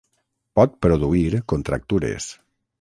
[0.59, 2.35] Pot produir contractures.